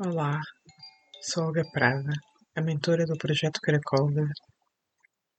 [0.00, 0.40] Olá,
[1.20, 2.12] sou Olga Prada,
[2.54, 4.22] a mentora do projeto Caracolda.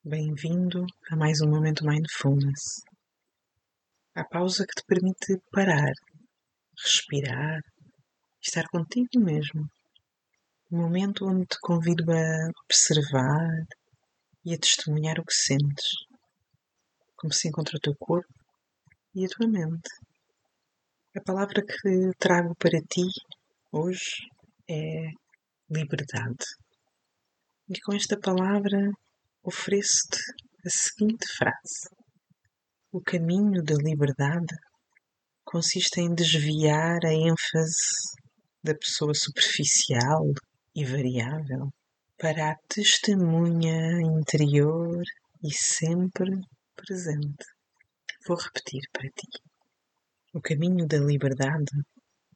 [0.04, 2.82] Bem-vindo a mais um momento Mindfulness.
[4.14, 5.94] A pausa que te permite parar,
[6.78, 7.62] respirar,
[8.42, 9.66] estar contigo mesmo.
[10.70, 13.64] Um momento onde te convido a observar
[14.44, 15.88] e a testemunhar o que sentes,
[17.16, 18.34] como se encontra o teu corpo
[19.16, 19.90] e a tua mente.
[21.16, 23.08] A palavra que trago para ti
[23.72, 24.28] hoje
[24.70, 25.10] é
[25.70, 26.46] liberdade.
[27.68, 28.92] E com esta palavra
[29.44, 30.20] ofereço-te
[30.66, 31.90] a seguinte frase:
[32.92, 34.56] O caminho da liberdade
[35.44, 38.14] consiste em desviar a ênfase
[38.64, 40.26] da pessoa superficial
[40.76, 41.70] e variável
[42.18, 45.02] para a testemunha interior
[45.44, 46.30] e sempre
[46.76, 47.46] presente.
[48.28, 49.28] Vou repetir para ti.
[50.34, 51.72] O caminho da liberdade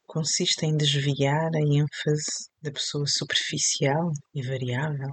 [0.06, 5.10] consiste em desviar a ênfase da pessoa superficial e variável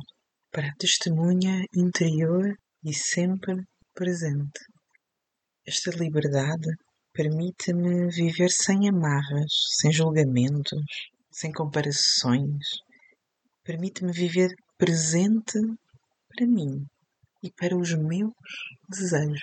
[0.52, 3.56] para a testemunha interior e sempre
[3.94, 4.60] presente.
[5.66, 6.70] Esta liberdade
[7.14, 10.82] permite-me viver sem amarras, sem julgamentos,
[11.32, 12.66] sem comparações.
[13.64, 15.60] Permite-me viver presente
[16.28, 16.86] para mim
[17.44, 18.34] e para os meus
[18.90, 19.42] desejos.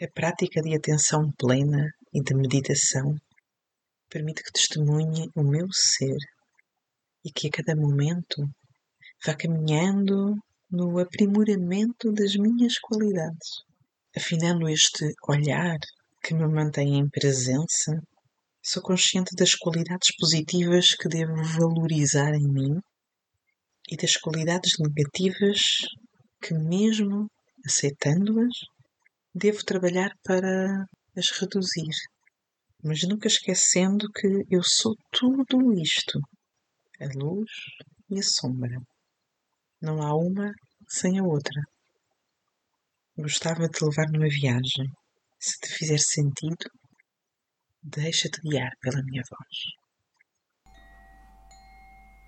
[0.00, 3.16] A prática de atenção plena e de meditação
[4.08, 6.18] permite que testemunhe o meu ser
[7.24, 8.48] e que a cada momento
[9.24, 10.34] vá caminhando
[10.70, 13.48] no aprimoramento das minhas qualidades,
[14.16, 15.78] afinando este olhar
[16.22, 18.00] que me mantém em presença.
[18.62, 22.80] Sou consciente das qualidades positivas que devo valorizar em mim
[23.90, 25.60] e das qualidades negativas
[26.42, 27.30] que, mesmo
[27.64, 28.54] aceitando-as,
[29.34, 30.84] devo trabalhar para
[31.16, 31.94] as reduzir
[32.82, 36.20] mas nunca esquecendo que eu sou tudo isto:
[37.00, 37.50] a luz
[38.10, 38.80] e a sombra.
[39.80, 40.52] Não há uma
[40.88, 41.62] sem a outra.
[43.16, 44.92] Gostava de levar numa viagem.
[45.40, 46.70] Se te fizer sentido,
[47.82, 49.58] deixa-te guiar pela minha voz.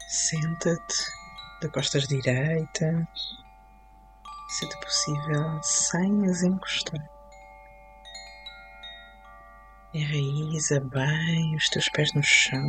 [0.09, 1.05] Senta-te
[1.61, 3.07] de costas direitas,
[4.49, 7.20] se te possível, sem as encostar.
[9.93, 12.63] Enraiza bem os teus pés no chão.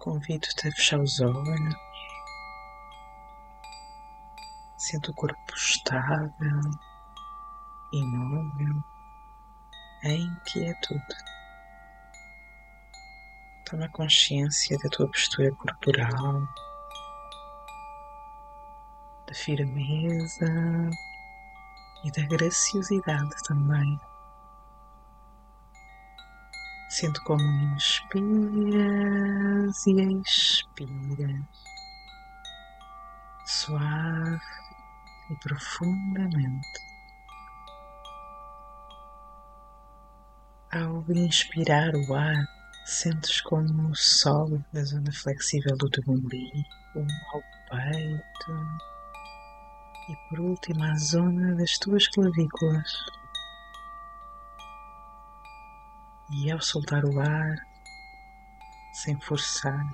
[0.00, 1.74] Convido-te a fechar os olhos.
[4.76, 6.60] Sente o corpo estável,
[7.92, 8.82] imóvel,
[10.02, 11.16] em quietude.
[13.70, 16.40] Toma consciência da tua postura corporal,
[19.28, 20.90] da firmeza
[22.02, 24.00] e da graciosidade também.
[26.94, 27.42] Sinto como
[27.74, 28.76] inspiras
[29.84, 31.44] e expiras,
[33.44, 34.40] suave
[35.28, 36.78] e profundamente.
[40.70, 42.46] Ao inspirar o ar,
[42.86, 46.62] sentes como o sol da zona flexível do teu umbigo,
[47.32, 48.52] ao peito
[50.10, 53.23] e por último à zona das tuas clavículas.
[56.30, 57.54] E ao soltar o ar,
[58.94, 59.84] sem forçar,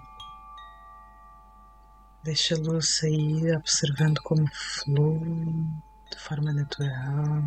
[2.22, 5.66] deixa-lo sair observando como flui
[6.10, 7.42] de forma natural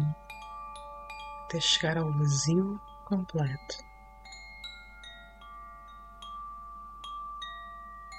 [1.45, 3.77] até chegar ao vazio completo.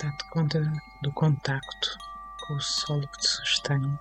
[0.00, 0.60] Dá-te conta
[1.02, 1.98] do contacto
[2.46, 3.98] com o solo que te sustém.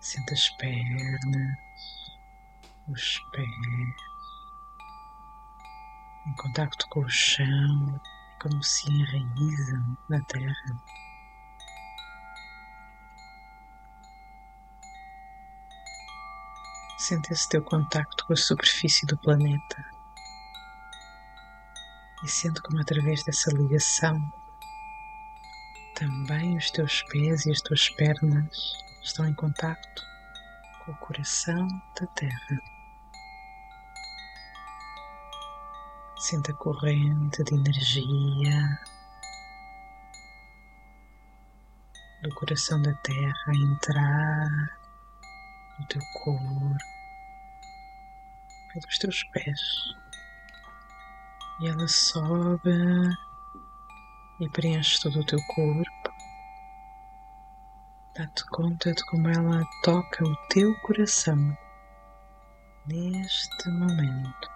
[0.00, 1.58] Sente as pernas,
[2.88, 4.13] os pés
[6.26, 8.00] em contacto com o chão,
[8.40, 10.82] como se enraizam na terra.
[16.98, 19.84] Sente esse teu contacto com a superfície do planeta
[22.22, 24.32] e sente como através dessa ligação
[25.94, 28.72] também os teus pés e as tuas pernas
[29.02, 30.02] estão em contacto
[30.84, 31.68] com o coração
[32.00, 32.73] da terra.
[36.24, 38.80] Sinta a corrente de energia
[42.22, 44.48] do coração da terra entrar
[45.78, 46.78] no teu corpo,
[48.72, 49.60] pelos teus pés.
[51.60, 52.72] E ela sobe
[54.40, 56.14] e preenche todo o teu corpo.
[58.16, 61.54] Dá-te conta de como ela toca o teu coração
[62.86, 64.53] neste momento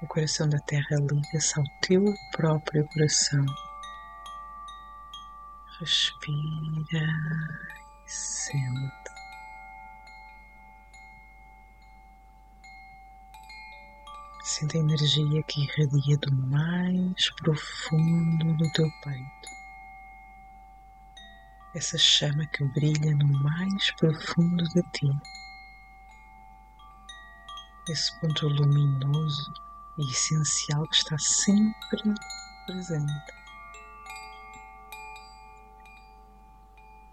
[0.00, 3.44] O coração da terra liga-se ao teu próprio coração.
[5.80, 7.08] Respira
[8.06, 9.10] e sente.
[14.44, 19.48] Sente a energia que irradia do mais profundo do teu peito.
[21.74, 25.10] Essa chama que brilha no mais profundo de ti.
[27.88, 29.67] Esse ponto luminoso
[29.98, 32.14] e essencial que está sempre
[32.66, 33.34] presente.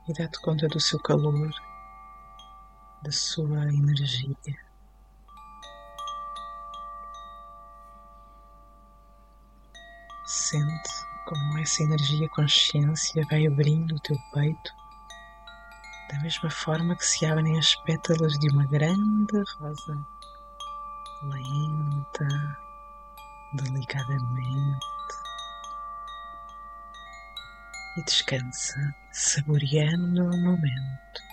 [0.07, 1.51] E dá-te conta do seu calor,
[3.01, 4.55] da sua energia.
[10.27, 14.71] Sente como essa energia consciência vai abrindo o teu peito,
[16.11, 20.07] da mesma forma que se abrem as pétalas de uma grande rosa,
[21.23, 22.64] lenta,
[23.53, 24.85] delicadamente.
[27.97, 31.25] E descansa, saboreando o momento.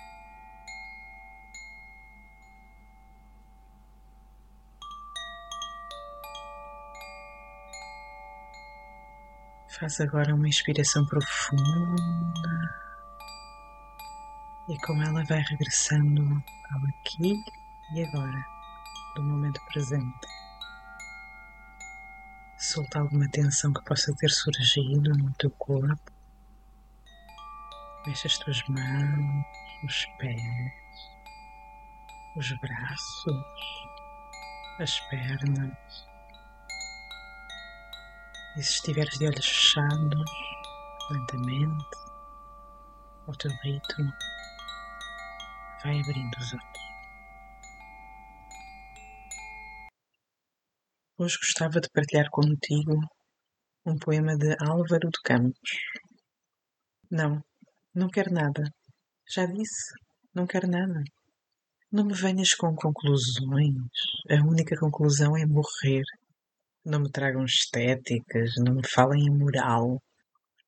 [9.68, 12.82] Faz agora uma inspiração profunda
[14.68, 16.22] e com ela vai regressando
[16.70, 17.34] ao aqui
[17.94, 18.46] e agora,
[19.16, 20.31] do momento presente.
[22.72, 26.10] Solta alguma tensão que possa ter surgido no teu corpo.
[28.06, 29.44] Mexe as tuas mãos,
[29.84, 30.72] os pés,
[32.34, 33.44] os braços,
[34.80, 35.76] as pernas
[38.56, 40.30] e se estiveres de olhos fechados,
[41.10, 41.96] lentamente,
[43.28, 44.10] ao teu ritmo,
[45.84, 46.91] vai abrindo os olhos.
[51.22, 52.98] Hoje gostava de partilhar contigo
[53.86, 55.70] um poema de Álvaro de Campos.
[57.08, 57.40] Não,
[57.94, 58.64] não quero nada.
[59.32, 59.94] Já disse,
[60.34, 61.00] não quero nada.
[61.92, 63.76] Não me venhas com conclusões.
[64.28, 66.02] A única conclusão é morrer.
[66.84, 70.02] Não me tragam estéticas, não me falem em moral.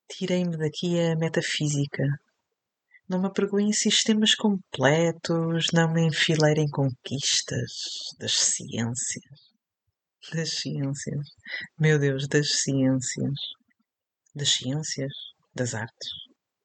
[0.09, 2.05] Tirem-me daqui a metafísica.
[3.09, 7.73] Não me apregoem sistemas completos, não me enfileirem conquistas
[8.17, 9.44] das ciências.
[10.33, 11.27] Das ciências.
[11.79, 13.33] Meu Deus, das ciências.
[14.33, 15.13] Das ciências,
[15.53, 16.09] das artes,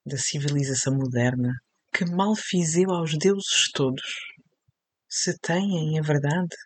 [0.05, 1.53] da civilização moderna.
[1.93, 4.19] Que mal fiz eu aos deuses todos?
[5.09, 6.57] Se têm a verdade,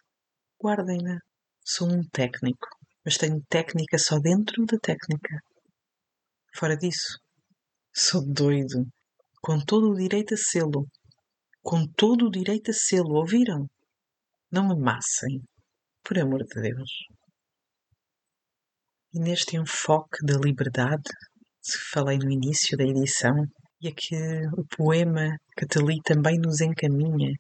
[0.63, 1.19] guardem-na.
[1.65, 2.69] Sou um técnico,
[3.05, 5.41] mas tenho técnica só dentro da técnica.
[6.55, 7.19] Fora disso,
[7.93, 8.87] sou doido,
[9.43, 10.87] com todo o direito a sê-lo.
[11.61, 13.67] Com todo o direito a sê-lo, ouviram?
[14.51, 15.43] Não me massem,
[16.05, 16.91] por amor de Deus.
[19.13, 21.09] E neste enfoque da liberdade,
[21.63, 23.35] que falei no início da edição,
[23.81, 24.17] e a que
[24.59, 27.33] o poema que te li também nos encaminha,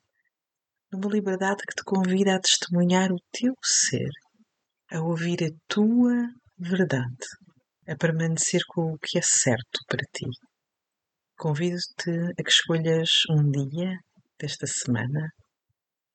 [0.91, 4.11] numa liberdade que te convida a testemunhar o teu ser,
[4.91, 6.29] a ouvir a tua
[6.59, 7.27] verdade,
[7.87, 10.27] a permanecer com o que é certo para ti.
[11.37, 13.99] Convido-te a que escolhas um dia
[14.39, 15.29] desta semana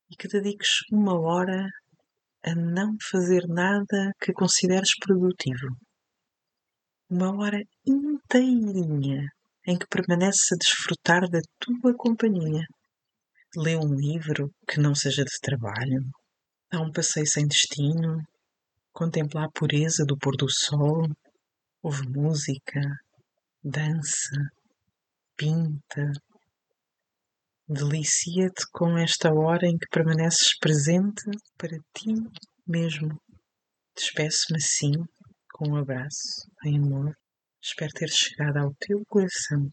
[0.10, 1.68] e que dediques uma hora
[2.44, 5.76] a não fazer nada que consideres produtivo.
[7.10, 9.28] Uma hora inteirinha
[9.68, 12.66] em que permaneces a desfrutar da tua companhia
[13.56, 16.06] lê um livro que não seja de trabalho,
[16.72, 18.22] dá um passeio sem destino,
[18.94, 21.08] contempla a pureza do pôr do sol,
[21.82, 22.82] ouve música,
[23.64, 24.52] dança,
[25.36, 26.12] pinta.
[27.72, 31.22] Delicia-te com esta hora em que permaneces presente
[31.56, 32.16] para ti
[32.68, 33.22] mesmo.
[33.96, 34.92] Despeço-me assim,
[35.54, 37.14] com um abraço, em amor.
[37.62, 39.70] Espero ter chegado ao teu coração.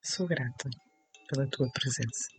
[0.00, 0.70] Sou grata
[1.28, 2.37] pela tua presença.